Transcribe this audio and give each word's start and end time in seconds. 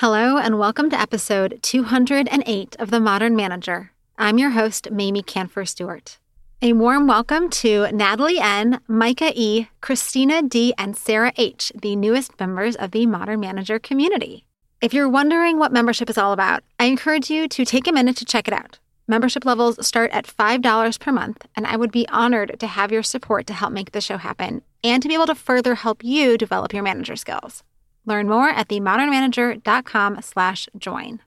Hello, 0.00 0.36
and 0.36 0.58
welcome 0.58 0.90
to 0.90 1.00
episode 1.00 1.58
208 1.62 2.76
of 2.78 2.90
The 2.90 3.00
Modern 3.00 3.34
Manager. 3.34 3.92
I'm 4.18 4.36
your 4.36 4.50
host, 4.50 4.90
Mamie 4.90 5.22
Kanfer 5.22 5.66
Stewart. 5.66 6.18
A 6.60 6.74
warm 6.74 7.06
welcome 7.06 7.48
to 7.48 7.90
Natalie 7.92 8.38
N., 8.38 8.80
Micah 8.88 9.32
E., 9.34 9.68
Christina 9.80 10.42
D., 10.42 10.74
and 10.76 10.94
Sarah 10.94 11.32
H., 11.38 11.72
the 11.80 11.96
newest 11.96 12.38
members 12.38 12.76
of 12.76 12.90
the 12.90 13.06
Modern 13.06 13.40
Manager 13.40 13.78
community. 13.78 14.44
If 14.82 14.92
you're 14.92 15.08
wondering 15.08 15.58
what 15.58 15.72
membership 15.72 16.10
is 16.10 16.18
all 16.18 16.34
about, 16.34 16.62
I 16.78 16.84
encourage 16.84 17.30
you 17.30 17.48
to 17.48 17.64
take 17.64 17.88
a 17.88 17.92
minute 17.92 18.18
to 18.18 18.26
check 18.26 18.46
it 18.46 18.52
out. 18.52 18.78
Membership 19.08 19.46
levels 19.46 19.86
start 19.86 20.10
at 20.10 20.26
$5 20.26 21.00
per 21.00 21.10
month, 21.10 21.46
and 21.56 21.66
I 21.66 21.78
would 21.78 21.90
be 21.90 22.06
honored 22.10 22.60
to 22.60 22.66
have 22.66 22.92
your 22.92 23.02
support 23.02 23.46
to 23.46 23.54
help 23.54 23.72
make 23.72 23.92
the 23.92 24.02
show 24.02 24.18
happen 24.18 24.60
and 24.84 25.02
to 25.02 25.08
be 25.08 25.14
able 25.14 25.24
to 25.24 25.34
further 25.34 25.74
help 25.74 26.04
you 26.04 26.36
develop 26.36 26.74
your 26.74 26.82
manager 26.82 27.16
skills. 27.16 27.62
Learn 28.06 28.28
more 28.28 28.48
at 28.48 28.68
themodernmanager.com 28.68 30.22
slash 30.22 30.68
join. 30.78 31.20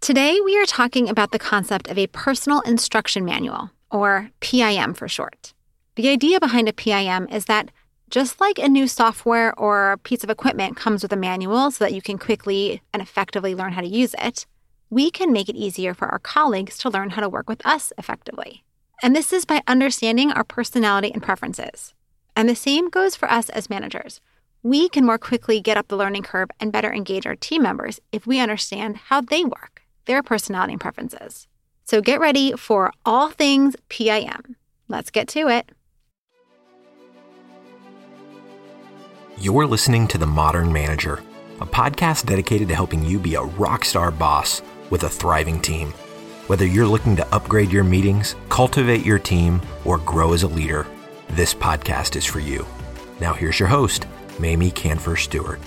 Today, 0.00 0.40
we 0.44 0.58
are 0.58 0.66
talking 0.66 1.08
about 1.08 1.30
the 1.30 1.38
concept 1.38 1.88
of 1.88 1.96
a 1.96 2.08
personal 2.08 2.60
instruction 2.62 3.24
manual, 3.24 3.70
or 3.90 4.30
PIM 4.40 4.94
for 4.94 5.08
short. 5.08 5.54
The 5.94 6.08
idea 6.08 6.40
behind 6.40 6.68
a 6.68 6.72
PIM 6.72 7.28
is 7.28 7.44
that 7.44 7.70
just 8.10 8.40
like 8.40 8.58
a 8.58 8.68
new 8.68 8.88
software 8.88 9.58
or 9.58 9.96
piece 10.02 10.24
of 10.24 10.30
equipment 10.30 10.76
comes 10.76 11.02
with 11.02 11.12
a 11.12 11.16
manual 11.16 11.70
so 11.70 11.84
that 11.84 11.94
you 11.94 12.02
can 12.02 12.18
quickly 12.18 12.82
and 12.92 13.00
effectively 13.00 13.54
learn 13.54 13.72
how 13.72 13.80
to 13.80 13.86
use 13.86 14.14
it, 14.18 14.44
we 14.90 15.12
can 15.12 15.32
make 15.32 15.48
it 15.48 15.56
easier 15.56 15.94
for 15.94 16.08
our 16.08 16.18
colleagues 16.18 16.76
to 16.78 16.90
learn 16.90 17.10
how 17.10 17.22
to 17.22 17.28
work 17.28 17.48
with 17.48 17.64
us 17.64 17.92
effectively. 17.96 18.64
And 19.02 19.14
this 19.14 19.32
is 19.32 19.44
by 19.44 19.62
understanding 19.68 20.32
our 20.32 20.44
personality 20.44 21.12
and 21.12 21.22
preferences. 21.22 21.94
And 22.36 22.48
the 22.48 22.56
same 22.56 22.90
goes 22.90 23.14
for 23.14 23.30
us 23.30 23.48
as 23.50 23.70
managers 23.70 24.20
we 24.64 24.88
can 24.88 25.04
more 25.04 25.18
quickly 25.18 25.60
get 25.60 25.76
up 25.76 25.88
the 25.88 25.96
learning 25.96 26.22
curve 26.22 26.48
and 26.58 26.72
better 26.72 26.90
engage 26.90 27.26
our 27.26 27.36
team 27.36 27.62
members 27.62 28.00
if 28.12 28.26
we 28.26 28.40
understand 28.40 28.96
how 28.96 29.20
they 29.20 29.44
work, 29.44 29.82
their 30.06 30.22
personality 30.22 30.72
and 30.72 30.80
preferences. 30.80 31.46
So 31.84 32.00
get 32.00 32.18
ready 32.18 32.52
for 32.52 32.90
all 33.04 33.28
things 33.28 33.76
PIM. 33.90 34.56
Let's 34.88 35.10
get 35.10 35.28
to 35.28 35.48
it. 35.48 35.70
You're 39.36 39.66
listening 39.66 40.08
to 40.08 40.18
The 40.18 40.26
Modern 40.26 40.72
Manager, 40.72 41.22
a 41.60 41.66
podcast 41.66 42.24
dedicated 42.24 42.68
to 42.68 42.74
helping 42.74 43.04
you 43.04 43.18
be 43.18 43.34
a 43.34 43.42
rock 43.42 43.84
star 43.84 44.10
boss 44.10 44.62
with 44.88 45.02
a 45.04 45.10
thriving 45.10 45.60
team. 45.60 45.90
Whether 46.46 46.66
you're 46.66 46.86
looking 46.86 47.16
to 47.16 47.34
upgrade 47.34 47.70
your 47.70 47.84
meetings, 47.84 48.34
cultivate 48.48 49.04
your 49.04 49.18
team, 49.18 49.60
or 49.84 49.98
grow 49.98 50.32
as 50.32 50.42
a 50.42 50.48
leader, 50.48 50.86
this 51.28 51.52
podcast 51.52 52.16
is 52.16 52.24
for 52.24 52.38
you. 52.38 52.64
Now, 53.20 53.34
here's 53.34 53.58
your 53.58 53.68
host, 53.68 54.03
Mamie 54.38 54.70
Kanfer 54.70 55.18
Stewart. 55.18 55.60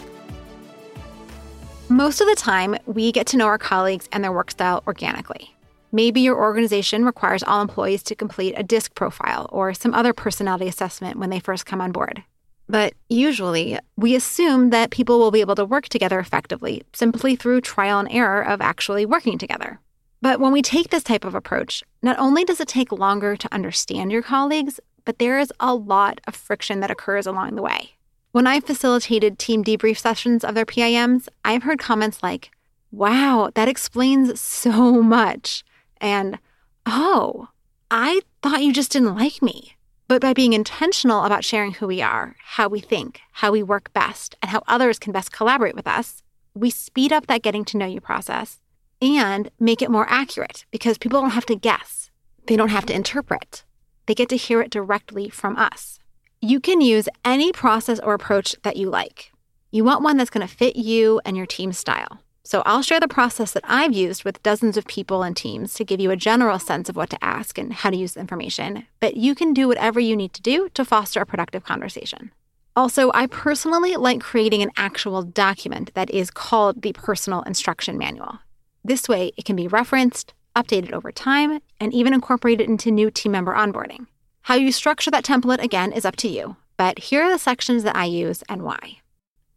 Most 1.89 2.19
of 2.19 2.27
the 2.27 2.35
time, 2.35 2.75
we 2.85 3.11
get 3.11 3.27
to 3.27 3.37
know 3.37 3.45
our 3.45 3.57
colleagues 3.57 4.09
and 4.11 4.23
their 4.23 4.31
work 4.31 4.51
style 4.51 4.83
organically. 4.85 5.55
Maybe 5.91 6.19
your 6.19 6.37
organization 6.37 7.05
requires 7.05 7.43
all 7.43 7.61
employees 7.61 8.03
to 8.03 8.15
complete 8.15 8.55
a 8.57 8.63
DISC 8.63 8.93
profile 8.93 9.47
or 9.53 9.73
some 9.73 9.93
other 9.93 10.11
personality 10.11 10.67
assessment 10.67 11.17
when 11.17 11.29
they 11.29 11.39
first 11.39 11.65
come 11.65 11.79
on 11.79 11.93
board. 11.93 12.23
But 12.67 12.93
usually, 13.07 13.79
we 13.95 14.15
assume 14.15 14.71
that 14.71 14.91
people 14.91 15.17
will 15.17 15.31
be 15.31 15.39
able 15.39 15.55
to 15.55 15.63
work 15.63 15.88
together 15.88 16.19
effectively 16.19 16.83
simply 16.91 17.38
through 17.38 17.61
trial 17.61 17.99
and 17.99 18.11
error 18.11 18.41
of 18.41 18.59
actually 18.59 19.05
working 19.05 19.38
together. 19.38 19.79
But 20.21 20.41
when 20.41 20.51
we 20.51 20.61
take 20.61 20.89
this 20.89 21.03
type 21.03 21.23
of 21.23 21.35
approach, 21.35 21.83
not 22.01 22.19
only 22.19 22.43
does 22.43 22.59
it 22.59 22.67
take 22.67 22.91
longer 22.91 23.38
to 23.38 23.53
understand 23.53 24.11
your 24.11 24.23
colleagues, 24.23 24.81
but 25.05 25.19
there 25.19 25.39
is 25.39 25.53
a 25.61 25.73
lot 25.73 26.19
of 26.27 26.35
friction 26.35 26.81
that 26.81 26.91
occurs 26.91 27.25
along 27.25 27.55
the 27.55 27.61
way. 27.61 27.97
When 28.38 28.45
I 28.45 28.59
facilitated 28.59 29.39
team 29.39 29.63
debrief 29.63 29.97
sessions 29.97 30.43
of 30.43 30.53
their 30.53 30.63
PIMs, 30.63 31.27
I've 31.43 31.63
heard 31.63 31.80
comments 31.80 32.21
like, 32.21 32.52
wow, 32.91 33.49
that 33.55 33.67
explains 33.67 34.39
so 34.39 35.02
much. 35.02 35.63
And, 35.99 36.38
oh, 36.85 37.47
I 37.89 38.21
thought 38.44 38.61
you 38.61 38.71
just 38.71 38.91
didn't 38.91 39.16
like 39.16 39.41
me. 39.41 39.75
But 40.07 40.22
by 40.22 40.34
being 40.34 40.53
intentional 40.53 41.25
about 41.25 41.45
sharing 41.45 41.73
who 41.73 41.88
we 41.88 42.00
are, 42.00 42.35
how 42.39 42.67
we 42.67 42.79
think, 42.79 43.22
how 43.31 43.51
we 43.51 43.63
work 43.63 43.91
best, 43.94 44.35
and 44.44 44.51
how 44.51 44.62
others 44.67 45.00
can 45.00 45.12
best 45.12 45.31
collaborate 45.31 45.73
with 45.73 45.88
us, 45.88 46.22
we 46.53 46.69
speed 46.69 47.12
up 47.12 47.25
that 47.25 47.41
getting 47.41 47.66
to 47.66 47.78
know 47.78 47.88
you 47.88 48.00
process 48.00 48.59
and 49.01 49.50
make 49.59 49.81
it 49.81 49.89
more 49.89 50.06
accurate 50.12 50.67
because 50.69 51.00
people 51.00 51.22
don't 51.22 51.31
have 51.31 51.47
to 51.47 51.56
guess. 51.56 52.12
They 52.45 52.56
don't 52.56 52.69
have 52.69 52.85
to 52.85 52.94
interpret. 52.94 53.63
They 54.06 54.13
get 54.13 54.29
to 54.29 54.38
hear 54.38 54.62
it 54.62 54.69
directly 54.69 55.28
from 55.28 55.57
us. 55.57 55.97
You 56.42 56.59
can 56.59 56.81
use 56.81 57.09
any 57.25 57.52
process 57.52 58.00
or 58.00 58.14
approach 58.14 58.56
that 58.62 58.78
you 58.78 58.92
like. 58.92 59.31
You 59.72 59.84
want 59.84 60.03
one 60.03 60.18
that's 60.18 60.30
going 60.30 60.48
to 60.48 60.56
fit 60.56 60.75
you 60.75 61.20
and 61.25 61.36
your 61.36 61.48
team 61.48 61.74
style. 61.74 62.22
So 62.44 62.62
I'll 62.64 62.84
share 62.84 63.00
the 63.00 63.08
process 63.08 63.53
that 63.53 63.64
I've 63.66 63.94
used 63.94 64.24
with 64.24 64.44
dozens 64.44 64.78
of 64.78 64.86
people 64.86 65.24
and 65.24 65.36
teams 65.36 65.74
to 65.74 65.84
give 65.84 66.00
you 66.00 66.12
a 66.12 66.16
general 66.16 66.59
sense 66.59 66.90
of 66.90 66.96
what 66.96 67.09
to 67.09 67.24
ask 67.24 67.58
and 67.58 67.74
how 67.74 67.90
to 67.90 67.98
use 67.98 68.14
the 68.14 68.20
information, 68.20 68.86
but 69.00 69.18
you 69.18 69.34
can 69.34 69.52
do 69.52 69.68
whatever 69.68 70.00
you 70.00 70.16
need 70.16 70.31
to 70.34 70.42
do 70.44 70.70
to 70.75 70.86
foster 70.86 71.22
a 71.22 71.25
productive 71.25 71.64
conversation. 71.64 72.31
Also, 72.75 73.09
I 73.16 73.25
personally 73.25 73.96
like 73.96 74.22
creating 74.22 74.62
an 74.62 74.72
actual 74.78 75.24
document 75.24 75.92
that 75.96 76.12
is 76.12 76.30
called 76.30 76.84
the 76.84 76.94
Personal 76.94 77.42
Instruction 77.42 77.98
Manual. 77.98 78.38
This 78.86 79.09
way, 79.09 79.31
it 79.38 79.46
can 79.46 79.56
be 79.56 79.68
referenced, 79.68 80.36
updated 80.56 80.94
over 80.94 81.12
time, 81.12 81.62
and 81.80 81.92
even 81.96 82.14
incorporated 82.14 82.69
into 82.69 82.92
new 82.92 83.09
team 83.09 83.31
member 83.31 83.56
onboarding. 83.56 84.06
How 84.47 84.56
you 84.56 84.72
structure 84.72 85.12
that 85.12 85.25
template, 85.25 85.62
again, 85.62 85.91
is 85.91 86.06
up 86.06 86.16
to 86.16 86.30
you, 86.30 86.56
but 86.78 87.00
here 87.00 87.22
are 87.24 87.30
the 87.30 87.38
sections 87.38 87.84
that 87.84 87.97
I 87.97 88.06
use 88.06 88.44
and 88.47 88.62
why. 88.62 89.02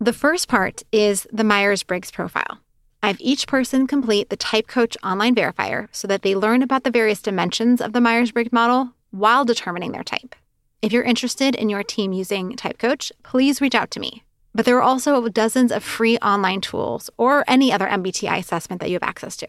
The 0.00 0.12
first 0.12 0.48
part 0.48 0.82
is 0.90 1.28
the 1.32 1.44
Myers 1.44 1.84
Briggs 1.84 2.10
profile. 2.10 2.58
I 3.00 3.06
have 3.06 3.20
each 3.20 3.46
person 3.46 3.86
complete 3.86 4.30
the 4.30 4.36
Type 4.36 4.66
Coach 4.66 4.96
online 5.04 5.36
verifier 5.36 5.86
so 5.92 6.08
that 6.08 6.22
they 6.22 6.34
learn 6.34 6.60
about 6.60 6.82
the 6.82 6.90
various 6.90 7.22
dimensions 7.22 7.80
of 7.80 7.92
the 7.92 8.00
Myers 8.00 8.32
Briggs 8.32 8.50
model 8.50 8.90
while 9.12 9.44
determining 9.44 9.92
their 9.92 10.02
type. 10.02 10.34
If 10.82 10.92
you're 10.92 11.04
interested 11.04 11.54
in 11.54 11.68
your 11.68 11.84
team 11.84 12.12
using 12.12 12.56
Type 12.56 12.78
Coach, 12.78 13.12
please 13.22 13.60
reach 13.60 13.76
out 13.76 13.92
to 13.92 14.00
me. 14.00 14.24
But 14.56 14.64
there 14.64 14.76
are 14.76 14.82
also 14.82 15.28
dozens 15.28 15.70
of 15.70 15.84
free 15.84 16.18
online 16.18 16.62
tools 16.62 17.10
or 17.16 17.44
any 17.46 17.72
other 17.72 17.86
MBTI 17.86 18.38
assessment 18.38 18.80
that 18.80 18.88
you 18.88 18.96
have 18.96 19.04
access 19.04 19.36
to. 19.36 19.46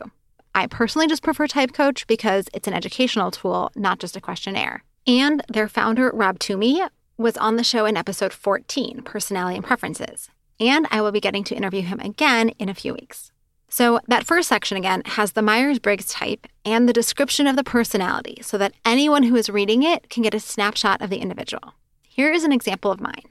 I 0.53 0.67
personally 0.67 1.07
just 1.07 1.23
prefer 1.23 1.47
Type 1.47 1.73
Coach 1.73 2.05
because 2.05 2.45
it's 2.53 2.67
an 2.67 2.75
educational 2.75 3.31
tool, 3.31 3.71
not 3.75 3.97
just 3.97 4.15
a 4.15 4.21
questionnaire. 4.21 4.83
And 5.07 5.43
their 5.47 5.67
founder, 5.67 6.11
Rob 6.13 6.37
Toomey, 6.37 6.83
was 7.17 7.37
on 7.37 7.55
the 7.55 7.63
show 7.63 7.85
in 7.85 7.97
episode 7.97 8.33
14, 8.33 9.01
Personality 9.03 9.55
and 9.55 9.65
Preferences. 9.65 10.29
And 10.59 10.87
I 10.91 11.01
will 11.01 11.11
be 11.11 11.19
getting 11.19 11.43
to 11.45 11.55
interview 11.55 11.81
him 11.81 11.99
again 11.99 12.49
in 12.59 12.69
a 12.69 12.75
few 12.75 12.93
weeks. 12.93 13.31
So, 13.67 13.99
that 14.07 14.25
first 14.25 14.49
section 14.49 14.77
again 14.77 15.01
has 15.05 15.31
the 15.31 15.41
Myers 15.41 15.79
Briggs 15.79 16.11
type 16.11 16.45
and 16.65 16.87
the 16.87 16.93
description 16.93 17.47
of 17.47 17.55
the 17.55 17.63
personality 17.63 18.39
so 18.41 18.57
that 18.57 18.73
anyone 18.85 19.23
who 19.23 19.35
is 19.35 19.49
reading 19.49 19.81
it 19.81 20.09
can 20.09 20.23
get 20.23 20.33
a 20.33 20.39
snapshot 20.39 21.01
of 21.01 21.09
the 21.09 21.19
individual. 21.19 21.73
Here 22.03 22.33
is 22.33 22.43
an 22.43 22.51
example 22.51 22.91
of 22.91 22.99
mine 22.99 23.23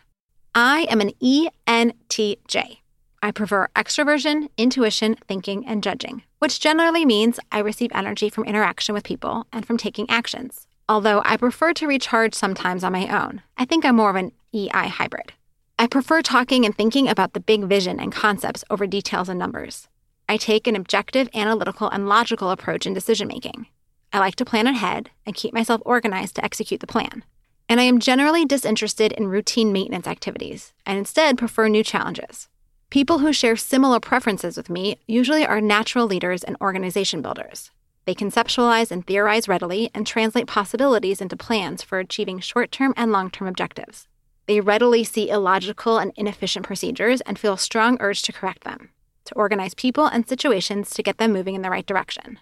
I 0.54 0.87
am 0.91 1.00
an 1.00 1.10
ENTJ. 1.22 2.78
I 3.22 3.31
prefer 3.32 3.69
extroversion, 3.76 4.48
intuition, 4.56 5.16
thinking, 5.28 5.66
and 5.66 5.82
judging, 5.82 6.22
which 6.38 6.58
generally 6.58 7.04
means 7.04 7.38
I 7.52 7.58
receive 7.58 7.91
energy 7.94 8.31
from 8.31 8.44
interaction 8.44 8.94
with 8.94 9.04
people 9.04 9.47
and 9.52 9.66
from 9.66 9.76
taking 9.76 10.08
actions 10.08 10.66
although 10.90 11.22
I 11.24 11.36
prefer 11.36 11.72
to 11.74 11.86
recharge 11.86 12.34
sometimes 12.34 12.82
on 12.82 12.92
my 12.92 13.06
own. 13.06 13.42
I 13.56 13.64
think 13.64 13.84
I'm 13.84 13.94
more 13.94 14.10
of 14.10 14.16
an 14.16 14.32
EI 14.52 14.88
hybrid. 14.88 15.32
I 15.78 15.86
prefer 15.86 16.20
talking 16.20 16.66
and 16.66 16.76
thinking 16.76 17.06
about 17.06 17.32
the 17.32 17.38
big 17.38 17.62
vision 17.62 18.00
and 18.00 18.10
concepts 18.10 18.64
over 18.70 18.88
details 18.88 19.28
and 19.28 19.38
numbers. 19.38 19.86
I 20.28 20.36
take 20.36 20.66
an 20.66 20.74
objective, 20.74 21.28
analytical, 21.32 21.88
and 21.88 22.08
logical 22.08 22.50
approach 22.50 22.86
in 22.86 22.92
decision 22.92 23.28
making. 23.28 23.68
I 24.12 24.18
like 24.18 24.34
to 24.36 24.44
plan 24.44 24.66
ahead 24.66 25.10
and 25.24 25.36
keep 25.36 25.54
myself 25.54 25.80
organized 25.84 26.34
to 26.34 26.44
execute 26.44 26.80
the 26.80 26.88
plan. 26.88 27.22
And 27.68 27.78
I 27.78 27.84
am 27.84 28.00
generally 28.00 28.44
disinterested 28.44 29.12
in 29.12 29.28
routine 29.28 29.72
maintenance 29.72 30.08
activities 30.08 30.72
and 30.84 30.98
instead 30.98 31.38
prefer 31.38 31.68
new 31.68 31.84
challenges. 31.84 32.48
People 32.90 33.20
who 33.20 33.32
share 33.32 33.54
similar 33.54 34.00
preferences 34.00 34.56
with 34.56 34.68
me 34.68 34.98
usually 35.06 35.46
are 35.46 35.60
natural 35.60 36.08
leaders 36.08 36.43
and 36.43 36.56
organization 36.60 37.22
builders. 37.22 37.70
They 38.05 38.14
conceptualize 38.14 38.91
and 38.91 39.06
theorize 39.06 39.49
readily 39.49 39.91
and 39.94 40.06
translate 40.06 40.47
possibilities 40.47 41.20
into 41.20 41.37
plans 41.37 41.82
for 41.82 41.99
achieving 41.99 42.41
short 42.41 42.73
term 42.73 42.94
and 42.97 43.12
long 43.12 43.31
term 43.31 43.47
objectives. 43.49 44.08
They 44.47 44.61
readily 44.61 45.05
see 45.05 45.31
illogical 45.31 45.99
and 45.99 46.12
inefficient 46.17 46.67
procedures 46.67 47.20
and 47.20 47.38
feel 47.38 47.52
a 47.52 47.58
strong 47.58 47.97
urge 48.00 48.23
to 48.23 48.32
correct 48.32 48.64
them, 48.64 48.91
to 49.26 49.35
organize 49.35 49.75
people 49.75 50.06
and 50.06 50.29
situations 50.29 50.91
to 50.91 51.02
get 51.02 51.19
them 51.19 51.32
moving 51.32 51.55
in 51.55 51.62
the 51.62 51.70
right 51.70 51.87
direction. 51.87 52.38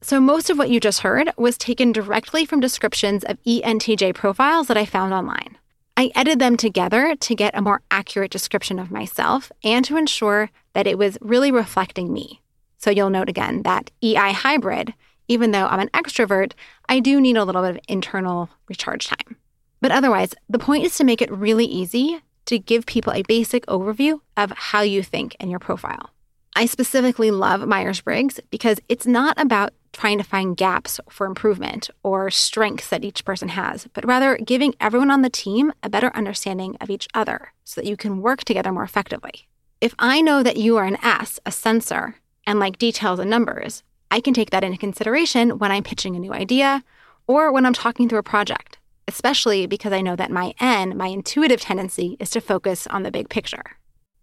So, 0.00 0.20
most 0.20 0.50
of 0.50 0.58
what 0.58 0.70
you 0.70 0.80
just 0.80 1.02
heard 1.02 1.30
was 1.36 1.56
taken 1.56 1.92
directly 1.92 2.44
from 2.44 2.58
descriptions 2.58 3.22
of 3.22 3.40
ENTJ 3.44 4.16
profiles 4.16 4.66
that 4.66 4.76
I 4.76 4.84
found 4.84 5.14
online. 5.14 5.58
I 5.96 6.10
edited 6.16 6.40
them 6.40 6.56
together 6.56 7.14
to 7.14 7.34
get 7.36 7.56
a 7.56 7.62
more 7.62 7.82
accurate 7.90 8.32
description 8.32 8.80
of 8.80 8.90
myself 8.90 9.52
and 9.62 9.84
to 9.84 9.96
ensure 9.96 10.50
that 10.72 10.88
it 10.88 10.98
was 10.98 11.18
really 11.20 11.52
reflecting 11.52 12.12
me. 12.12 12.41
So 12.82 12.90
you'll 12.90 13.10
note 13.10 13.28
again 13.28 13.62
that 13.62 13.92
EI 14.02 14.32
hybrid, 14.32 14.92
even 15.28 15.52
though 15.52 15.66
I'm 15.66 15.78
an 15.78 15.88
extrovert, 15.90 16.54
I 16.88 16.98
do 16.98 17.20
need 17.20 17.36
a 17.36 17.44
little 17.44 17.62
bit 17.62 17.76
of 17.76 17.80
internal 17.86 18.50
recharge 18.68 19.06
time. 19.06 19.36
But 19.80 19.92
otherwise, 19.92 20.34
the 20.48 20.58
point 20.58 20.84
is 20.84 20.96
to 20.96 21.04
make 21.04 21.22
it 21.22 21.30
really 21.30 21.64
easy 21.64 22.20
to 22.46 22.58
give 22.58 22.84
people 22.84 23.12
a 23.12 23.22
basic 23.22 23.64
overview 23.66 24.20
of 24.36 24.50
how 24.50 24.80
you 24.80 25.04
think 25.04 25.36
in 25.38 25.48
your 25.48 25.60
profile. 25.60 26.10
I 26.56 26.66
specifically 26.66 27.30
love 27.30 27.68
Myers 27.68 28.00
Briggs 28.00 28.40
because 28.50 28.80
it's 28.88 29.06
not 29.06 29.40
about 29.40 29.72
trying 29.92 30.18
to 30.18 30.24
find 30.24 30.56
gaps 30.56 30.98
for 31.08 31.26
improvement 31.26 31.88
or 32.02 32.30
strengths 32.30 32.88
that 32.88 33.04
each 33.04 33.24
person 33.24 33.50
has, 33.50 33.86
but 33.94 34.04
rather 34.04 34.36
giving 34.38 34.74
everyone 34.80 35.10
on 35.10 35.22
the 35.22 35.30
team 35.30 35.72
a 35.84 35.88
better 35.88 36.10
understanding 36.16 36.76
of 36.80 36.90
each 36.90 37.06
other 37.14 37.52
so 37.62 37.80
that 37.80 37.88
you 37.88 37.96
can 37.96 38.22
work 38.22 38.42
together 38.42 38.72
more 38.72 38.82
effectively. 38.82 39.48
If 39.80 39.94
I 39.98 40.20
know 40.20 40.42
that 40.42 40.56
you 40.56 40.76
are 40.76 40.84
an 40.84 40.98
S, 41.02 41.38
a 41.46 41.52
sensor, 41.52 42.16
and 42.46 42.58
like 42.58 42.78
details 42.78 43.18
and 43.18 43.30
numbers, 43.30 43.82
I 44.10 44.20
can 44.20 44.34
take 44.34 44.50
that 44.50 44.64
into 44.64 44.78
consideration 44.78 45.58
when 45.58 45.70
I'm 45.70 45.82
pitching 45.82 46.16
a 46.16 46.18
new 46.18 46.32
idea 46.32 46.84
or 47.26 47.52
when 47.52 47.64
I'm 47.64 47.72
talking 47.72 48.08
through 48.08 48.18
a 48.18 48.22
project, 48.22 48.78
especially 49.08 49.66
because 49.66 49.92
I 49.92 50.00
know 50.00 50.16
that 50.16 50.30
my 50.30 50.54
N, 50.60 50.96
my 50.96 51.06
intuitive 51.06 51.60
tendency, 51.60 52.16
is 52.20 52.30
to 52.30 52.40
focus 52.40 52.86
on 52.88 53.02
the 53.02 53.10
big 53.10 53.28
picture. 53.28 53.76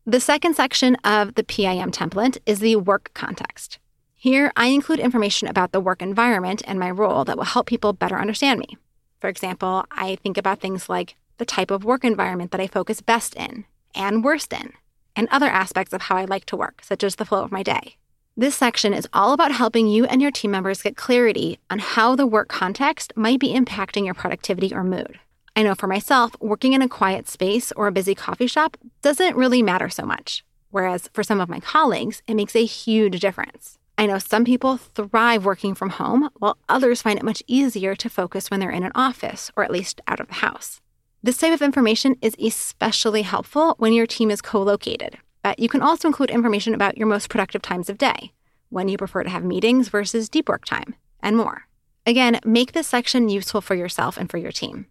The 0.05 0.19
second 0.19 0.55
section 0.55 0.95
of 1.03 1.35
the 1.35 1.43
PIM 1.43 1.91
template 1.91 2.37
is 2.45 2.59
the 2.59 2.77
work 2.77 3.11
context. 3.13 3.79
Here, 4.15 4.51
I 4.55 4.67
include 4.67 4.99
information 4.99 5.47
about 5.47 5.71
the 5.71 5.79
work 5.79 6.01
environment 6.01 6.61
and 6.65 6.79
my 6.79 6.91
role 6.91 7.23
that 7.25 7.37
will 7.37 7.45
help 7.45 7.67
people 7.67 7.93
better 7.93 8.19
understand 8.19 8.59
me. 8.59 8.77
For 9.19 9.29
example, 9.29 9.85
I 9.91 10.15
think 10.17 10.37
about 10.37 10.59
things 10.59 10.89
like 10.89 11.15
the 11.37 11.45
type 11.45 11.71
of 11.71 11.85
work 11.85 12.03
environment 12.03 12.51
that 12.51 12.59
I 12.59 12.67
focus 12.67 13.01
best 13.01 13.35
in 13.35 13.65
and 13.95 14.23
worst 14.23 14.51
in, 14.51 14.73
and 15.15 15.27
other 15.29 15.47
aspects 15.47 15.93
of 15.93 16.03
how 16.03 16.17
I 16.17 16.25
like 16.25 16.45
to 16.45 16.57
work, 16.57 16.81
such 16.83 17.03
as 17.03 17.15
the 17.15 17.25
flow 17.25 17.43
of 17.43 17.51
my 17.51 17.63
day. 17.63 17.95
This 18.39 18.55
section 18.55 18.93
is 18.93 19.05
all 19.11 19.33
about 19.33 19.51
helping 19.51 19.89
you 19.89 20.05
and 20.05 20.21
your 20.21 20.31
team 20.31 20.51
members 20.51 20.81
get 20.81 20.95
clarity 20.95 21.59
on 21.69 21.79
how 21.79 22.15
the 22.15 22.25
work 22.25 22.47
context 22.47 23.11
might 23.17 23.37
be 23.37 23.53
impacting 23.53 24.05
your 24.05 24.13
productivity 24.13 24.73
or 24.73 24.81
mood. 24.81 25.19
I 25.57 25.63
know 25.63 25.75
for 25.75 25.87
myself, 25.87 26.31
working 26.39 26.71
in 26.71 26.81
a 26.81 26.87
quiet 26.87 27.27
space 27.27 27.73
or 27.73 27.87
a 27.87 27.91
busy 27.91 28.15
coffee 28.15 28.47
shop 28.47 28.77
doesn't 29.01 29.35
really 29.35 29.61
matter 29.61 29.89
so 29.89 30.05
much, 30.05 30.45
whereas 30.71 31.09
for 31.11 31.21
some 31.21 31.41
of 31.41 31.49
my 31.49 31.59
colleagues, 31.59 32.21
it 32.27 32.35
makes 32.35 32.55
a 32.55 32.63
huge 32.63 33.19
difference. 33.19 33.77
I 33.97 34.05
know 34.05 34.19
some 34.19 34.45
people 34.45 34.77
thrive 34.77 35.43
working 35.43 35.75
from 35.75 35.89
home, 35.89 36.29
while 36.37 36.57
others 36.69 37.01
find 37.01 37.19
it 37.19 37.25
much 37.25 37.43
easier 37.45 37.93
to 37.97 38.09
focus 38.09 38.49
when 38.49 38.61
they're 38.61 38.69
in 38.69 38.85
an 38.85 38.93
office 38.95 39.51
or 39.57 39.65
at 39.65 39.71
least 39.71 39.99
out 40.07 40.21
of 40.21 40.29
the 40.29 40.35
house. 40.35 40.79
This 41.21 41.37
type 41.37 41.53
of 41.53 41.61
information 41.61 42.15
is 42.21 42.37
especially 42.39 43.23
helpful 43.23 43.75
when 43.79 43.91
your 43.91 44.07
team 44.07 44.31
is 44.31 44.41
co 44.41 44.63
located, 44.63 45.17
but 45.43 45.59
you 45.59 45.69
can 45.69 45.81
also 45.81 46.07
include 46.07 46.29
information 46.29 46.73
about 46.73 46.97
your 46.97 47.07
most 47.07 47.29
productive 47.29 47.61
times 47.61 47.89
of 47.89 47.97
day, 47.97 48.31
when 48.69 48.87
you 48.87 48.97
prefer 48.97 49.23
to 49.23 49.29
have 49.29 49.43
meetings 49.43 49.89
versus 49.89 50.29
deep 50.29 50.49
work 50.49 50.65
time, 50.65 50.95
and 51.21 51.37
more. 51.37 51.65
Again, 52.05 52.39
make 52.45 52.71
this 52.71 52.87
section 52.87 53.29
useful 53.29 53.61
for 53.61 53.75
yourself 53.75 54.17
and 54.17 54.29
for 54.29 54.37
your 54.37 54.51
team. 54.51 54.87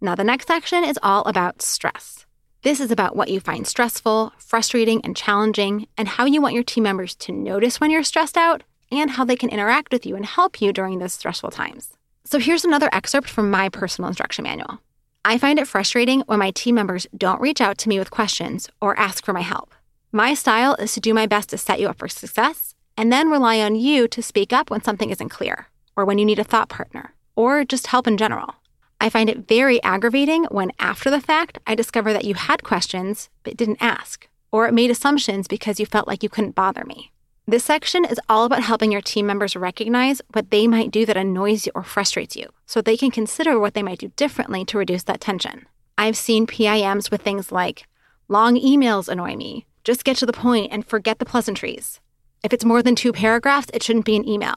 Now, 0.00 0.14
the 0.14 0.24
next 0.24 0.48
section 0.48 0.84
is 0.84 0.98
all 1.02 1.22
about 1.24 1.62
stress. 1.62 2.26
This 2.62 2.80
is 2.80 2.90
about 2.90 3.16
what 3.16 3.28
you 3.28 3.40
find 3.40 3.66
stressful, 3.66 4.32
frustrating, 4.38 5.00
and 5.04 5.16
challenging, 5.16 5.86
and 5.98 6.08
how 6.08 6.26
you 6.26 6.40
want 6.40 6.54
your 6.54 6.62
team 6.62 6.84
members 6.84 7.14
to 7.16 7.32
notice 7.32 7.80
when 7.80 7.90
you're 7.90 8.02
stressed 8.02 8.36
out 8.36 8.62
and 8.90 9.10
how 9.10 9.24
they 9.24 9.36
can 9.36 9.48
interact 9.48 9.92
with 9.92 10.06
you 10.06 10.14
and 10.16 10.24
help 10.24 10.60
you 10.60 10.72
during 10.72 10.98
those 10.98 11.12
stressful 11.12 11.50
times. 11.50 11.90
So, 12.24 12.38
here's 12.38 12.64
another 12.64 12.88
excerpt 12.92 13.28
from 13.28 13.50
my 13.50 13.68
personal 13.68 14.08
instruction 14.08 14.44
manual. 14.44 14.80
I 15.24 15.38
find 15.38 15.58
it 15.58 15.68
frustrating 15.68 16.20
when 16.22 16.38
my 16.38 16.50
team 16.50 16.74
members 16.74 17.06
don't 17.16 17.40
reach 17.40 17.60
out 17.60 17.78
to 17.78 17.88
me 17.88 17.98
with 17.98 18.10
questions 18.10 18.68
or 18.80 18.98
ask 18.98 19.24
for 19.24 19.32
my 19.32 19.42
help. 19.42 19.72
My 20.14 20.34
style 20.34 20.74
is 20.74 20.92
to 20.92 21.00
do 21.00 21.14
my 21.14 21.24
best 21.24 21.48
to 21.50 21.58
set 21.58 21.80
you 21.80 21.88
up 21.88 21.98
for 21.98 22.06
success 22.06 22.74
and 22.98 23.10
then 23.10 23.30
rely 23.30 23.60
on 23.60 23.76
you 23.76 24.06
to 24.08 24.22
speak 24.22 24.52
up 24.52 24.70
when 24.70 24.82
something 24.82 25.08
isn't 25.08 25.30
clear, 25.30 25.68
or 25.96 26.04
when 26.04 26.18
you 26.18 26.26
need 26.26 26.38
a 26.38 26.44
thought 26.44 26.68
partner, 26.68 27.14
or 27.34 27.64
just 27.64 27.86
help 27.86 28.06
in 28.06 28.18
general. 28.18 28.56
I 29.00 29.08
find 29.08 29.30
it 29.30 29.48
very 29.48 29.82
aggravating 29.82 30.44
when, 30.50 30.70
after 30.78 31.10
the 31.10 31.20
fact, 31.20 31.58
I 31.66 31.74
discover 31.74 32.12
that 32.12 32.26
you 32.26 32.34
had 32.34 32.62
questions 32.62 33.30
but 33.42 33.56
didn't 33.56 33.80
ask, 33.80 34.28
or 34.50 34.70
made 34.70 34.90
assumptions 34.90 35.48
because 35.48 35.80
you 35.80 35.86
felt 35.86 36.06
like 36.06 36.22
you 36.22 36.28
couldn't 36.28 36.54
bother 36.54 36.84
me. 36.84 37.10
This 37.46 37.64
section 37.64 38.04
is 38.04 38.20
all 38.28 38.44
about 38.44 38.62
helping 38.62 38.92
your 38.92 39.00
team 39.00 39.26
members 39.26 39.56
recognize 39.56 40.20
what 40.34 40.50
they 40.50 40.68
might 40.68 40.90
do 40.90 41.06
that 41.06 41.16
annoys 41.16 41.64
you 41.64 41.72
or 41.74 41.82
frustrates 41.84 42.36
you, 42.36 42.50
so 42.66 42.82
they 42.82 42.98
can 42.98 43.10
consider 43.10 43.58
what 43.58 43.72
they 43.72 43.82
might 43.82 43.98
do 43.98 44.12
differently 44.16 44.62
to 44.66 44.76
reduce 44.76 45.04
that 45.04 45.22
tension. 45.22 45.64
I've 45.96 46.18
seen 46.18 46.46
PIMs 46.46 47.10
with 47.10 47.22
things 47.22 47.50
like 47.50 47.88
long 48.28 48.56
emails 48.56 49.08
annoy 49.08 49.36
me, 49.36 49.64
just 49.84 50.04
get 50.04 50.16
to 50.18 50.26
the 50.26 50.32
point 50.32 50.72
and 50.72 50.86
forget 50.86 51.18
the 51.18 51.24
pleasantries. 51.24 52.00
If 52.44 52.52
it's 52.52 52.64
more 52.64 52.82
than 52.82 52.94
two 52.94 53.12
paragraphs, 53.12 53.70
it 53.74 53.82
shouldn't 53.82 54.04
be 54.04 54.16
an 54.16 54.28
email. 54.28 54.54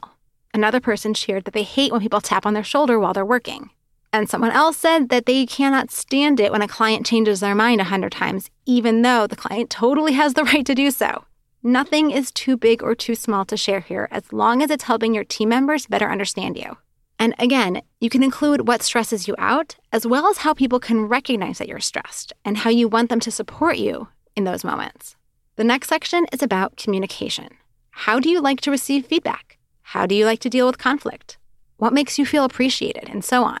Another 0.54 0.80
person 0.80 1.14
shared 1.14 1.44
that 1.44 1.54
they 1.54 1.62
hate 1.62 1.92
when 1.92 2.00
people 2.00 2.20
tap 2.20 2.46
on 2.46 2.54
their 2.54 2.64
shoulder 2.64 2.98
while 2.98 3.12
they're 3.12 3.24
working. 3.24 3.70
And 4.12 4.30
someone 4.30 4.52
else 4.52 4.76
said 4.76 5.08
that 5.10 5.26
they 5.26 5.44
cannot 5.44 5.90
stand 5.90 6.40
it 6.40 6.52
when 6.52 6.62
a 6.62 6.68
client 6.68 7.04
changes 7.04 7.40
their 7.40 7.54
mind 7.54 7.80
a 7.80 7.84
hundred 7.84 8.12
times, 8.12 8.50
even 8.64 9.02
though 9.02 9.26
the 9.26 9.36
client 9.36 9.68
totally 9.68 10.12
has 10.12 10.34
the 10.34 10.44
right 10.52 10.64
to 10.64 10.74
do 10.74 10.90
so. 10.90 11.24
Nothing 11.62 12.10
is 12.10 12.30
too 12.30 12.56
big 12.56 12.82
or 12.82 12.94
too 12.94 13.14
small 13.14 13.44
to 13.46 13.56
share 13.56 13.80
here 13.80 14.08
as 14.10 14.32
long 14.32 14.62
as 14.62 14.70
it's 14.70 14.84
helping 14.84 15.14
your 15.14 15.24
team 15.24 15.48
members 15.48 15.86
better 15.86 16.08
understand 16.08 16.56
you. 16.56 16.76
And 17.18 17.34
again, 17.38 17.82
you 18.00 18.10
can 18.10 18.22
include 18.22 18.68
what 18.68 18.82
stresses 18.82 19.26
you 19.26 19.34
out, 19.38 19.76
as 19.92 20.06
well 20.06 20.28
as 20.28 20.38
how 20.38 20.54
people 20.54 20.78
can 20.78 21.06
recognize 21.06 21.58
that 21.58 21.68
you're 21.68 21.80
stressed 21.80 22.32
and 22.44 22.58
how 22.58 22.70
you 22.70 22.88
want 22.88 23.08
them 23.08 23.20
to 23.20 23.30
support 23.30 23.78
you 23.78 24.08
in 24.36 24.44
those 24.44 24.64
moments. 24.64 25.16
The 25.56 25.64
next 25.64 25.88
section 25.88 26.26
is 26.32 26.42
about 26.42 26.76
communication. 26.76 27.48
How 27.90 28.20
do 28.20 28.28
you 28.28 28.40
like 28.40 28.60
to 28.60 28.70
receive 28.70 29.06
feedback? 29.06 29.58
How 29.82 30.06
do 30.06 30.14
you 30.14 30.26
like 30.26 30.40
to 30.40 30.50
deal 30.50 30.66
with 30.66 30.78
conflict? 30.78 31.38
What 31.78 31.94
makes 31.94 32.18
you 32.18 32.26
feel 32.26 32.44
appreciated? 32.44 33.08
And 33.08 33.24
so 33.24 33.42
on. 33.42 33.58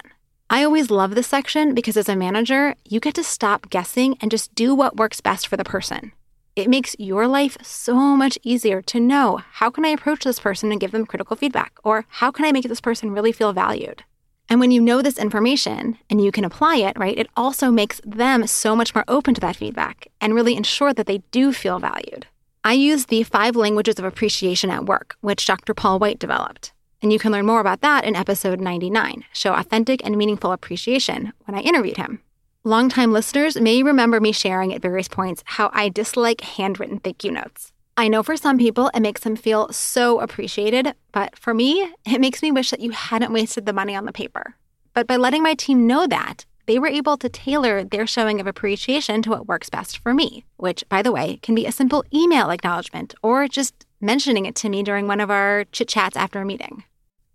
I 0.48 0.62
always 0.62 0.90
love 0.90 1.14
this 1.14 1.26
section 1.26 1.74
because 1.74 1.96
as 1.96 2.08
a 2.08 2.14
manager, 2.14 2.74
you 2.84 3.00
get 3.00 3.14
to 3.14 3.24
stop 3.24 3.70
guessing 3.70 4.16
and 4.20 4.30
just 4.30 4.54
do 4.54 4.74
what 4.74 4.96
works 4.96 5.20
best 5.20 5.48
for 5.48 5.56
the 5.56 5.64
person. 5.64 6.12
It 6.54 6.70
makes 6.70 6.94
your 6.98 7.26
life 7.26 7.56
so 7.62 7.94
much 7.94 8.38
easier 8.42 8.80
to 8.82 9.00
know 9.00 9.40
how 9.52 9.70
can 9.70 9.84
I 9.84 9.88
approach 9.88 10.24
this 10.24 10.38
person 10.38 10.70
and 10.70 10.80
give 10.80 10.92
them 10.92 11.04
critical 11.04 11.36
feedback 11.36 11.72
or 11.82 12.06
how 12.08 12.30
can 12.30 12.44
I 12.44 12.52
make 12.52 12.68
this 12.68 12.80
person 12.80 13.10
really 13.10 13.32
feel 13.32 13.52
valued? 13.52 14.04
And 14.48 14.60
when 14.60 14.70
you 14.70 14.80
know 14.80 15.02
this 15.02 15.18
information 15.18 15.98
and 16.08 16.22
you 16.22 16.30
can 16.30 16.44
apply 16.44 16.76
it, 16.76 16.98
right, 16.98 17.18
it 17.18 17.28
also 17.36 17.70
makes 17.70 18.00
them 18.04 18.46
so 18.46 18.76
much 18.76 18.94
more 18.94 19.04
open 19.08 19.34
to 19.34 19.40
that 19.40 19.56
feedback 19.56 20.06
and 20.20 20.34
really 20.34 20.56
ensure 20.56 20.92
that 20.94 21.06
they 21.06 21.18
do 21.30 21.52
feel 21.52 21.78
valued. 21.78 22.26
I 22.62 22.72
use 22.72 23.06
the 23.06 23.22
five 23.22 23.56
languages 23.56 23.98
of 23.98 24.04
appreciation 24.04 24.70
at 24.70 24.86
work, 24.86 25.16
which 25.20 25.46
Dr. 25.46 25.74
Paul 25.74 25.98
White 25.98 26.18
developed. 26.18 26.72
And 27.02 27.12
you 27.12 27.18
can 27.18 27.32
learn 27.32 27.46
more 27.46 27.60
about 27.60 27.80
that 27.82 28.04
in 28.04 28.16
episode 28.16 28.60
99 28.60 29.24
Show 29.32 29.54
Authentic 29.54 30.04
and 30.04 30.16
Meaningful 30.16 30.52
Appreciation 30.52 31.32
when 31.44 31.56
I 31.56 31.62
interviewed 31.62 31.96
him. 31.96 32.20
Longtime 32.64 33.12
listeners 33.12 33.56
may 33.60 33.82
remember 33.82 34.20
me 34.20 34.32
sharing 34.32 34.74
at 34.74 34.82
various 34.82 35.06
points 35.06 35.42
how 35.46 35.70
I 35.72 35.88
dislike 35.88 36.40
handwritten 36.40 36.98
thank 36.98 37.22
you 37.22 37.30
notes. 37.30 37.72
I 37.98 38.08
know 38.08 38.22
for 38.22 38.36
some 38.36 38.58
people 38.58 38.90
it 38.94 39.00
makes 39.00 39.22
them 39.22 39.36
feel 39.36 39.72
so 39.72 40.20
appreciated, 40.20 40.94
but 41.12 41.36
for 41.38 41.54
me, 41.54 41.90
it 42.04 42.20
makes 42.20 42.42
me 42.42 42.52
wish 42.52 42.70
that 42.70 42.80
you 42.80 42.90
hadn't 42.90 43.32
wasted 43.32 43.64
the 43.64 43.72
money 43.72 43.96
on 43.96 44.04
the 44.04 44.12
paper. 44.12 44.54
But 44.92 45.06
by 45.06 45.16
letting 45.16 45.42
my 45.42 45.54
team 45.54 45.86
know 45.86 46.06
that, 46.06 46.44
they 46.66 46.78
were 46.78 46.88
able 46.88 47.16
to 47.16 47.28
tailor 47.28 47.84
their 47.84 48.06
showing 48.06 48.40
of 48.40 48.46
appreciation 48.46 49.22
to 49.22 49.30
what 49.30 49.48
works 49.48 49.70
best 49.70 49.98
for 49.98 50.12
me, 50.12 50.44
which, 50.56 50.84
by 50.88 51.00
the 51.00 51.12
way, 51.12 51.38
can 51.42 51.54
be 51.54 51.64
a 51.64 51.72
simple 51.72 52.04
email 52.12 52.50
acknowledgement 52.50 53.14
or 53.22 53.48
just 53.48 53.86
mentioning 54.00 54.44
it 54.44 54.56
to 54.56 54.68
me 54.68 54.82
during 54.82 55.06
one 55.06 55.20
of 55.20 55.30
our 55.30 55.64
chit 55.72 55.88
chats 55.88 56.16
after 56.16 56.40
a 56.40 56.44
meeting. 56.44 56.84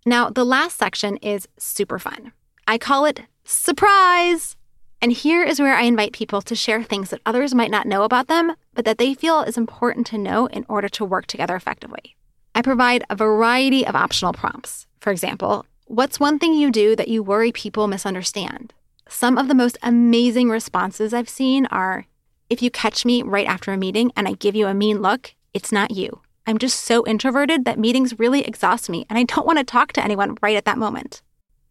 Now, 0.06 0.30
the 0.30 0.44
last 0.44 0.78
section 0.78 1.16
is 1.16 1.48
super 1.58 1.98
fun. 1.98 2.32
I 2.68 2.78
call 2.78 3.04
it 3.04 3.22
surprise. 3.44 4.56
And 5.02 5.10
here 5.10 5.42
is 5.42 5.58
where 5.58 5.74
I 5.74 5.82
invite 5.82 6.12
people 6.12 6.40
to 6.42 6.54
share 6.54 6.84
things 6.84 7.10
that 7.10 7.20
others 7.26 7.56
might 7.56 7.72
not 7.72 7.88
know 7.88 8.04
about 8.04 8.28
them, 8.28 8.54
but 8.72 8.84
that 8.84 8.98
they 8.98 9.14
feel 9.14 9.40
is 9.40 9.58
important 9.58 10.06
to 10.06 10.18
know 10.18 10.46
in 10.46 10.64
order 10.68 10.88
to 10.90 11.04
work 11.04 11.26
together 11.26 11.56
effectively. 11.56 12.14
I 12.54 12.62
provide 12.62 13.02
a 13.10 13.16
variety 13.16 13.84
of 13.84 13.96
optional 13.96 14.32
prompts. 14.32 14.86
For 15.00 15.10
example, 15.10 15.66
what's 15.86 16.20
one 16.20 16.38
thing 16.38 16.54
you 16.54 16.70
do 16.70 16.94
that 16.94 17.08
you 17.08 17.20
worry 17.20 17.50
people 17.50 17.88
misunderstand? 17.88 18.72
Some 19.08 19.38
of 19.38 19.48
the 19.48 19.56
most 19.56 19.76
amazing 19.82 20.48
responses 20.48 21.12
I've 21.12 21.28
seen 21.28 21.66
are 21.66 22.06
if 22.48 22.62
you 22.62 22.70
catch 22.70 23.04
me 23.04 23.22
right 23.22 23.46
after 23.46 23.72
a 23.72 23.76
meeting 23.76 24.12
and 24.14 24.28
I 24.28 24.34
give 24.34 24.54
you 24.54 24.68
a 24.68 24.74
mean 24.74 25.02
look, 25.02 25.34
it's 25.52 25.72
not 25.72 25.90
you. 25.90 26.20
I'm 26.46 26.58
just 26.58 26.78
so 26.78 27.04
introverted 27.06 27.64
that 27.64 27.78
meetings 27.78 28.20
really 28.20 28.42
exhaust 28.42 28.88
me 28.88 29.06
and 29.10 29.18
I 29.18 29.24
don't 29.24 29.46
want 29.46 29.58
to 29.58 29.64
talk 29.64 29.92
to 29.94 30.04
anyone 30.04 30.36
right 30.40 30.56
at 30.56 30.64
that 30.66 30.78
moment. 30.78 31.22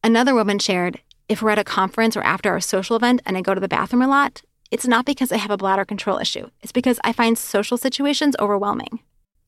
Another 0.04 0.36
woman 0.36 0.60
shared 0.60 1.00
if 1.30 1.42
we're 1.42 1.52
at 1.52 1.60
a 1.60 1.64
conference 1.64 2.18
or 2.18 2.22
after 2.22 2.56
a 2.56 2.62
social 2.62 2.96
event 2.96 3.22
and 3.26 3.38
I 3.38 3.42
go 3.42 3.54
to 3.54 3.62
the 3.62 3.68
bathroom 3.68 4.02
a 4.02 4.08
lot, 4.08 4.42
it's 4.70 4.88
not 4.88 5.06
because 5.06 5.32
I 5.32 5.38
have 5.38 5.52
a 5.52 5.58
bladder 5.58 5.86
control 5.86 6.18
issue. 6.18 6.50
It's 6.62 6.72
because 6.72 7.00
I 7.04 7.14
find 7.14 7.38
social 7.38 7.78
situations 7.78 8.36
overwhelming. 8.40 9.00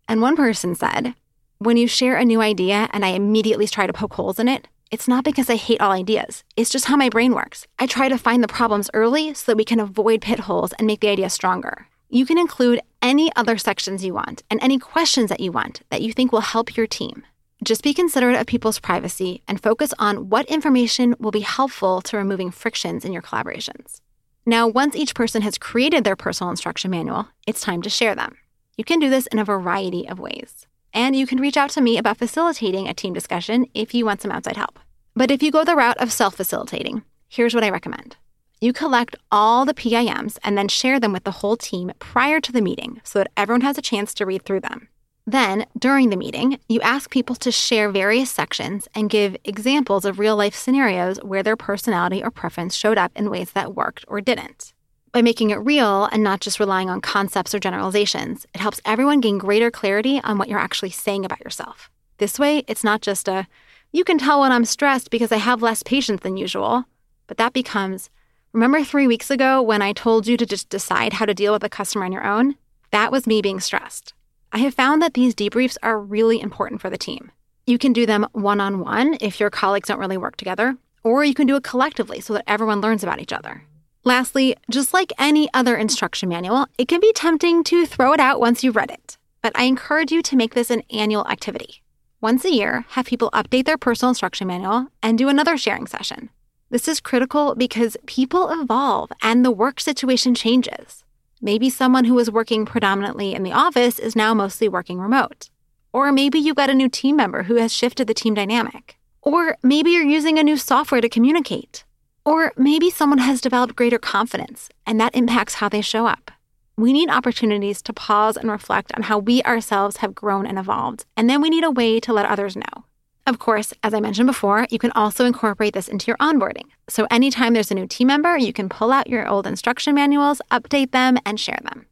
And 0.08 0.22
one 0.22 0.36
person 0.36 0.76
said, 0.76 1.16
when 1.60 1.78
you 1.78 1.88
share 1.88 2.18
a 2.18 2.26
new 2.26 2.42
idea 2.42 2.90
and 2.92 3.06
I 3.06 3.10
immediately 3.10 3.68
try 3.68 3.88
to 3.88 3.94
poke 3.94 4.16
holes 4.16 4.40
in 4.40 4.50
it, 4.50 4.68
it's 4.92 5.08
not 5.08 5.24
because 5.24 5.50
I 5.50 5.56
hate 5.56 5.82
all 5.82 5.92
ideas. 5.92 6.44
It's 6.56 6.70
just 6.70 6.86
how 6.86 6.96
my 6.96 7.10
brain 7.10 7.34
works. 7.34 7.66
I 7.80 7.88
try 7.88 8.10
to 8.10 8.18
find 8.18 8.44
the 8.44 8.48
problems 8.48 8.92
early 8.94 9.34
so 9.34 9.52
that 9.52 9.58
we 9.58 9.66
can 9.66 9.80
avoid 9.80 10.22
pit 10.22 10.42
holes 10.42 10.74
and 10.74 10.86
make 10.86 11.00
the 11.00 11.10
idea 11.10 11.30
stronger. 11.30 11.88
You 12.10 12.26
can 12.26 12.38
include 12.38 12.82
any 13.02 13.32
other 13.36 13.58
sections 13.58 14.06
you 14.06 14.14
want 14.14 14.44
and 14.52 14.62
any 14.62 14.78
questions 14.78 15.30
that 15.30 15.40
you 15.40 15.52
want 15.52 15.82
that 15.90 16.02
you 16.02 16.14
think 16.14 16.32
will 16.32 16.42
help 16.42 16.78
your 16.78 16.86
team. 16.86 17.24
Just 17.64 17.82
be 17.82 17.94
considerate 17.94 18.36
of 18.36 18.46
people's 18.46 18.80
privacy 18.80 19.42
and 19.48 19.62
focus 19.62 19.94
on 19.98 20.28
what 20.28 20.46
information 20.48 21.16
will 21.18 21.32
be 21.32 21.40
helpful 21.40 22.02
to 22.02 22.18
removing 22.18 22.52
frictions 22.52 23.06
in 23.06 23.14
your 23.14 23.22
collaborations. 23.22 24.02
Now, 24.46 24.68
once 24.68 24.98
each 24.98 25.16
person 25.16 25.42
has 25.44 25.58
created 25.58 26.04
their 26.04 26.18
personal 26.18 26.52
instruction 26.52 26.92
manual, 26.92 27.30
it's 27.48 27.62
time 27.62 27.82
to 27.84 27.90
share 27.90 28.16
them. 28.16 28.36
You 28.76 28.84
can 28.84 29.00
do 29.00 29.10
this 29.10 29.28
in 29.28 29.40
a 29.40 29.46
variety 29.46 30.10
of 30.10 30.20
ways. 30.20 30.68
And 30.94 31.16
you 31.16 31.26
can 31.26 31.40
reach 31.40 31.56
out 31.56 31.70
to 31.72 31.82
me 31.82 31.98
about 31.98 32.18
facilitating 32.18 32.90
a 32.90 32.94
team 32.94 33.14
discussion 33.14 33.68
if 33.74 33.94
you 33.94 34.06
want 34.06 34.22
some 34.22 34.32
outside 34.32 34.58
help. 34.58 34.78
But 35.16 35.32
if 35.32 35.42
you 35.42 35.50
go 35.50 35.64
the 35.64 35.76
route 35.76 36.02
of 36.02 36.12
self 36.12 36.36
facilitating, 36.36 37.04
here's 37.30 37.56
what 37.56 37.64
I 37.64 37.70
recommend. 37.70 38.18
You 38.60 38.74
collect 38.74 39.16
all 39.32 39.64
the 39.64 39.74
PIMs 39.74 40.38
and 40.44 40.58
then 40.58 40.68
share 40.68 41.00
them 41.00 41.14
with 41.14 41.24
the 41.24 41.32
whole 41.32 41.56
team 41.56 41.94
prior 42.00 42.42
to 42.42 42.52
the 42.52 42.62
meeting 42.62 43.00
so 43.06 43.20
that 43.20 43.32
everyone 43.38 43.62
has 43.62 43.78
a 43.78 43.82
chance 43.82 44.14
to 44.16 44.26
read 44.26 44.44
through 44.44 44.62
them. 44.62 44.90
Then, 45.26 45.66
during 45.78 46.10
the 46.10 46.18
meeting, 46.18 46.60
you 46.68 46.82
ask 46.82 47.10
people 47.10 47.36
to 47.38 47.52
share 47.52 47.90
various 47.90 48.30
sections 48.30 48.90
and 48.94 49.10
give 49.10 49.38
examples 49.46 50.04
of 50.04 50.20
real 50.20 50.36
life 50.36 50.56
scenarios 50.56 51.18
where 51.24 51.44
their 51.44 51.56
personality 51.56 52.22
or 52.22 52.30
preference 52.30 52.76
showed 52.76 52.98
up 52.98 53.12
in 53.16 53.30
ways 53.30 53.52
that 53.52 53.74
worked 53.74 54.04
or 54.10 54.20
didn't. 54.20 54.74
By 55.14 55.22
making 55.22 55.52
it 55.52 55.58
real 55.58 56.06
and 56.06 56.24
not 56.24 56.42
just 56.42 56.60
relying 56.60 56.90
on 56.90 57.00
concepts 57.00 57.54
or 57.54 57.60
generalizations, 57.60 58.46
it 58.54 58.60
helps 58.60 58.82
everyone 58.84 59.22
gain 59.22 59.38
greater 59.38 59.72
clarity 59.72 60.20
on 60.24 60.38
what 60.38 60.50
you're 60.50 60.60
actually 60.60 60.90
saying 60.90 61.24
about 61.24 61.40
yourself. 61.40 61.90
This 62.18 62.38
way, 62.38 62.66
it's 62.68 62.84
not 62.84 63.02
just 63.02 63.28
a, 63.28 63.48
you 63.94 64.04
can 64.04 64.18
tell 64.18 64.42
when 64.42 64.52
I'm 64.52 64.66
stressed 64.66 65.10
because 65.10 65.32
I 65.32 65.38
have 65.38 65.62
less 65.62 65.84
patience 65.84 66.22
than 66.22 66.36
usual, 66.36 66.86
but 67.28 67.38
that 67.38 67.54
becomes, 67.54 68.10
remember 68.52 68.84
three 68.84 69.08
weeks 69.08 69.30
ago 69.30 69.62
when 69.62 69.82
I 69.82 69.94
told 69.94 70.28
you 70.28 70.36
to 70.36 70.46
just 70.46 70.68
decide 70.68 71.14
how 71.14 71.26
to 71.26 71.34
deal 71.34 71.54
with 71.54 71.64
a 71.64 71.70
customer 71.70 72.04
on 72.04 72.12
your 72.12 72.26
own? 72.26 72.56
That 72.92 73.12
was 73.12 73.26
me 73.26 73.42
being 73.42 73.62
stressed. 73.62 74.14
I 74.56 74.60
have 74.60 74.76
found 74.76 75.02
that 75.02 75.16
these 75.16 75.34
debriefs 75.34 75.78
are 75.82 76.00
really 76.00 76.40
important 76.40 76.80
for 76.80 76.92
the 76.92 76.98
team. 76.98 77.32
You 77.66 77.80
can 77.80 77.92
do 77.92 78.06
them 78.06 78.28
one 78.34 78.62
on 78.62 78.82
one 78.82 79.18
if 79.20 79.40
your 79.40 79.50
colleagues 79.50 79.88
don't 79.88 79.98
really 79.98 80.16
work 80.16 80.36
together, 80.36 80.78
or 81.04 81.26
you 81.26 81.34
can 81.34 81.48
do 81.48 81.56
it 81.56 81.64
collectively 81.64 82.22
so 82.22 82.34
that 82.34 82.44
everyone 82.46 82.80
learns 82.80 83.04
about 83.04 83.20
each 83.20 83.34
other. 83.34 83.64
Lastly, 84.04 84.56
just 84.70 84.94
like 84.94 85.12
any 85.18 85.50
other 85.56 85.76
instruction 85.76 86.30
manual, 86.30 86.68
it 86.78 86.88
can 86.88 87.00
be 87.00 87.12
tempting 87.14 87.64
to 87.64 87.88
throw 87.88 88.14
it 88.14 88.20
out 88.20 88.40
once 88.40 88.64
you've 88.64 88.76
read 88.76 88.92
it. 88.92 89.18
But 89.42 89.54
I 89.56 89.64
encourage 89.64 90.12
you 90.12 90.22
to 90.22 90.36
make 90.36 90.54
this 90.54 90.70
an 90.70 90.84
annual 90.92 91.28
activity. 91.28 91.82
Once 92.22 92.46
a 92.46 92.54
year, 92.54 92.86
have 92.90 93.08
people 93.08 93.32
update 93.32 93.66
their 93.66 93.78
personal 93.78 94.10
instruction 94.10 94.46
manual 94.46 94.88
and 95.02 95.18
do 95.18 95.30
another 95.30 95.58
sharing 95.58 95.88
session. 95.88 96.30
This 96.70 96.88
is 96.88 97.00
critical 97.00 97.56
because 97.56 97.98
people 98.06 98.50
evolve 98.52 99.12
and 99.24 99.44
the 99.44 99.52
work 99.52 99.80
situation 99.80 100.36
changes. 100.36 101.03
Maybe 101.46 101.70
someone 101.70 102.06
who 102.06 102.14
was 102.14 102.32
working 102.32 102.66
predominantly 102.66 103.34
in 103.34 103.44
the 103.44 103.52
office 103.52 104.00
is 104.00 104.16
now 104.16 104.34
mostly 104.34 104.70
working 104.70 104.98
remote. 104.98 105.50
Or 105.92 106.10
maybe 106.14 106.40
you've 106.40 106.56
got 106.56 106.70
a 106.70 106.74
new 106.74 106.88
team 106.88 107.18
member 107.18 107.44
who 107.44 107.56
has 107.56 107.74
shifted 107.74 108.08
the 108.08 108.14
team 108.14 108.34
dynamic. 108.34 108.98
Or 109.22 109.58
maybe 109.62 109.92
you're 109.92 110.04
using 110.04 110.40
a 110.40 110.44
new 110.44 110.56
software 110.56 111.02
to 111.02 111.10
communicate. 111.10 111.84
Or 112.24 112.54
maybe 112.56 112.90
someone 112.90 113.18
has 113.18 113.42
developed 113.42 113.76
greater 113.76 114.00
confidence, 114.00 114.70
and 114.88 115.02
that 115.02 115.14
impacts 115.14 115.56
how 115.56 115.68
they 115.68 115.82
show 115.82 116.08
up. 116.08 116.32
We 116.78 116.94
need 116.94 117.10
opportunities 117.10 117.82
to 117.82 117.92
pause 117.92 118.38
and 118.38 118.50
reflect 118.50 118.94
on 118.96 119.04
how 119.04 119.18
we 119.20 119.44
ourselves 119.44 119.98
have 119.98 120.16
grown 120.16 120.48
and 120.48 120.58
evolved, 120.58 121.04
and 121.18 121.30
then 121.30 121.42
we 121.42 121.50
need 121.50 121.66
a 121.66 121.72
way 121.72 122.00
to 122.00 122.14
let 122.14 122.26
others 122.26 122.56
know. 122.56 122.83
Of 123.26 123.40
course, 123.40 123.74
as 123.84 123.94
I 123.94 124.02
mentioned 124.02 124.28
before, 124.28 124.68
you 124.70 124.78
can 124.78 124.92
also 124.92 125.26
incorporate 125.26 125.74
this 125.74 125.88
into 125.88 126.08
your 126.08 126.18
onboarding. 126.18 126.66
So 126.90 127.08
anytime 127.10 127.54
there's 127.54 127.72
a 127.72 127.76
new 127.76 127.88
team 127.88 128.08
member, 128.08 128.38
you 128.38 128.52
can 128.52 128.68
pull 128.68 128.92
out 128.92 129.10
your 129.10 129.28
old 129.28 129.48
instruction 129.48 129.96
manuals, 129.96 130.42
update 130.52 130.92
them, 130.92 131.18
and 131.26 131.40
share 131.40 131.60
them. 131.64 131.86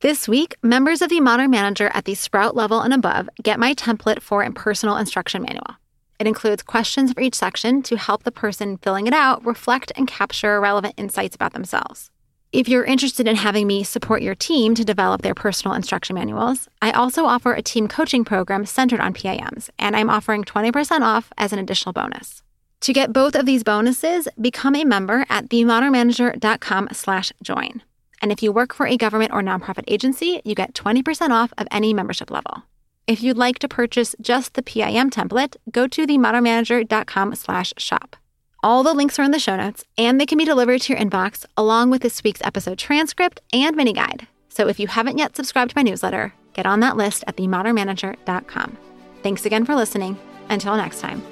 This 0.00 0.26
week, 0.26 0.56
members 0.62 1.00
of 1.00 1.08
the 1.10 1.20
Modern 1.20 1.50
Manager 1.50 1.88
at 1.94 2.04
the 2.04 2.16
Sprout 2.16 2.56
level 2.56 2.80
and 2.80 2.92
above 2.92 3.28
get 3.40 3.60
my 3.60 3.74
template 3.74 4.20
for 4.20 4.42
a 4.42 4.50
personal 4.50 4.96
instruction 4.96 5.42
manual. 5.42 5.76
It 6.18 6.26
includes 6.26 6.62
questions 6.62 7.12
for 7.12 7.20
each 7.20 7.34
section 7.34 7.82
to 7.82 7.96
help 7.96 8.22
the 8.24 8.30
person 8.30 8.76
filling 8.78 9.08
it 9.08 9.12
out 9.12 9.44
reflect 9.44 9.90
and 9.96 10.06
capture 10.06 10.60
relevant 10.60 10.94
insights 10.96 11.34
about 11.34 11.52
themselves. 11.52 12.11
If 12.52 12.68
you're 12.68 12.84
interested 12.84 13.26
in 13.26 13.36
having 13.36 13.66
me 13.66 13.82
support 13.82 14.20
your 14.20 14.34
team 14.34 14.74
to 14.74 14.84
develop 14.84 15.22
their 15.22 15.34
personal 15.34 15.74
instruction 15.74 16.14
manuals, 16.14 16.68
I 16.82 16.90
also 16.90 17.24
offer 17.24 17.54
a 17.54 17.62
team 17.62 17.88
coaching 17.88 18.26
program 18.26 18.66
centered 18.66 19.00
on 19.00 19.14
PIMs, 19.14 19.70
and 19.78 19.96
I'm 19.96 20.10
offering 20.10 20.44
20% 20.44 21.00
off 21.00 21.32
as 21.38 21.54
an 21.54 21.58
additional 21.58 21.94
bonus. 21.94 22.42
To 22.82 22.92
get 22.92 23.10
both 23.10 23.34
of 23.34 23.46
these 23.46 23.64
bonuses, 23.64 24.28
become 24.38 24.76
a 24.76 24.84
member 24.84 25.24
at 25.30 25.48
themodernmanager.com 25.48 26.88
slash 26.92 27.32
join. 27.42 27.82
And 28.20 28.30
if 28.30 28.42
you 28.42 28.52
work 28.52 28.74
for 28.74 28.86
a 28.86 28.98
government 28.98 29.32
or 29.32 29.40
nonprofit 29.40 29.84
agency, 29.88 30.42
you 30.44 30.54
get 30.54 30.74
20% 30.74 31.30
off 31.30 31.54
of 31.56 31.66
any 31.70 31.94
membership 31.94 32.30
level. 32.30 32.64
If 33.06 33.22
you'd 33.22 33.38
like 33.38 33.60
to 33.60 33.68
purchase 33.68 34.14
just 34.20 34.54
the 34.54 34.62
PIM 34.62 35.08
template, 35.08 35.56
go 35.70 35.86
to 35.86 36.06
themodernmanager.com 36.06 37.34
slash 37.34 37.72
shop. 37.78 38.16
All 38.64 38.84
the 38.84 38.94
links 38.94 39.18
are 39.18 39.24
in 39.24 39.32
the 39.32 39.40
show 39.40 39.56
notes, 39.56 39.84
and 39.98 40.20
they 40.20 40.26
can 40.26 40.38
be 40.38 40.44
delivered 40.44 40.80
to 40.82 40.92
your 40.92 41.02
inbox 41.02 41.44
along 41.56 41.90
with 41.90 42.02
this 42.02 42.22
week's 42.22 42.42
episode 42.44 42.78
transcript 42.78 43.40
and 43.52 43.74
mini 43.74 43.92
guide. 43.92 44.28
So 44.50 44.68
if 44.68 44.78
you 44.78 44.86
haven't 44.86 45.18
yet 45.18 45.34
subscribed 45.34 45.72
to 45.72 45.76
my 45.76 45.82
newsletter, 45.82 46.32
get 46.52 46.64
on 46.64 46.78
that 46.78 46.96
list 46.96 47.24
at 47.26 47.36
themodernmanager.com. 47.36 48.78
Thanks 49.24 49.46
again 49.46 49.64
for 49.64 49.74
listening. 49.74 50.16
Until 50.48 50.76
next 50.76 51.00
time. 51.00 51.24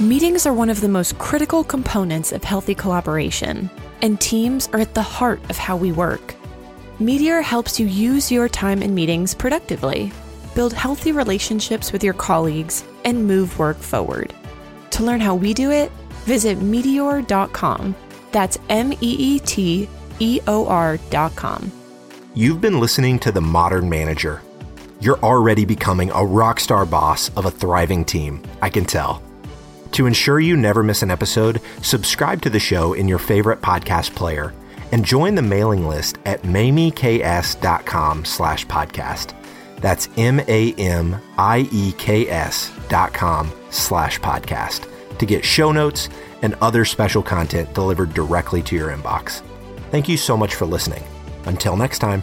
Meetings 0.00 0.46
are 0.46 0.54
one 0.54 0.70
of 0.70 0.80
the 0.80 0.88
most 0.88 1.18
critical 1.18 1.62
components 1.62 2.32
of 2.32 2.42
healthy 2.42 2.74
collaboration, 2.74 3.68
and 4.00 4.18
teams 4.18 4.66
are 4.72 4.80
at 4.80 4.94
the 4.94 5.02
heart 5.02 5.42
of 5.50 5.58
how 5.58 5.76
we 5.76 5.92
work. 5.92 6.34
Meeteor 7.00 7.42
helps 7.42 7.78
you 7.78 7.86
use 7.86 8.32
your 8.32 8.48
time 8.48 8.82
in 8.82 8.94
meetings 8.94 9.34
productively, 9.34 10.10
build 10.54 10.72
healthy 10.72 11.12
relationships 11.12 11.92
with 11.92 12.02
your 12.02 12.14
colleagues, 12.14 12.82
and 13.04 13.26
move 13.26 13.58
work 13.58 13.76
forward. 13.76 14.32
To 15.00 15.06
learn 15.06 15.20
how 15.20 15.34
we 15.34 15.54
do 15.54 15.70
it, 15.70 15.90
visit 16.26 16.58
meeteor.com. 16.58 17.94
That's 18.32 18.58
M 18.68 18.92
E 18.92 18.98
E 19.00 19.38
T 19.38 19.88
E 20.18 20.40
O 20.46 20.66
R.com. 20.66 21.72
You've 22.34 22.60
been 22.60 22.78
listening 22.78 23.18
to 23.20 23.32
The 23.32 23.40
Modern 23.40 23.88
Manager. 23.88 24.42
You're 25.00 25.18
already 25.20 25.64
becoming 25.64 26.10
a 26.10 26.22
rock 26.22 26.60
star 26.60 26.84
boss 26.84 27.30
of 27.30 27.46
a 27.46 27.50
thriving 27.50 28.04
team, 28.04 28.42
I 28.60 28.68
can 28.68 28.84
tell. 28.84 29.22
To 29.92 30.04
ensure 30.04 30.38
you 30.38 30.54
never 30.54 30.82
miss 30.82 31.02
an 31.02 31.10
episode, 31.10 31.62
subscribe 31.80 32.42
to 32.42 32.50
the 32.50 32.60
show 32.60 32.92
in 32.92 33.08
your 33.08 33.18
favorite 33.18 33.62
podcast 33.62 34.14
player 34.14 34.52
and 34.92 35.02
join 35.02 35.34
the 35.34 35.40
mailing 35.40 35.88
list 35.88 36.18
at 36.26 36.42
mamieks.com 36.42 38.24
slash 38.26 38.66
podcast. 38.66 39.34
That's 39.80 40.10
M-A-M-I-E-K-S 40.18 40.72
dot 42.90 43.14
com 43.14 43.50
slash 43.70 44.20
podcast 44.20 44.89
to 45.20 45.26
get 45.26 45.44
show 45.44 45.70
notes 45.70 46.08
and 46.42 46.54
other 46.60 46.84
special 46.84 47.22
content 47.22 47.72
delivered 47.74 48.12
directly 48.12 48.62
to 48.62 48.74
your 48.74 48.90
inbox. 48.90 49.42
Thank 49.90 50.08
you 50.08 50.16
so 50.16 50.36
much 50.36 50.54
for 50.54 50.66
listening. 50.66 51.04
Until 51.44 51.76
next 51.76 52.00
time. 52.00 52.22